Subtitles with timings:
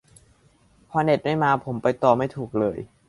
[0.89, 2.77] พอเน็ตไม่มาผมไปต่อไม่ถูกเลย